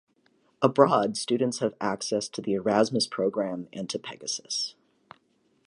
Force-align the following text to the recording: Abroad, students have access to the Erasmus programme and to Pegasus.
Abroad, 0.63 1.15
students 1.15 1.59
have 1.59 1.75
access 1.79 2.27
to 2.27 2.41
the 2.41 2.53
Erasmus 2.55 3.05
programme 3.05 3.67
and 3.71 3.87
to 3.91 3.99
Pegasus. 3.99 4.73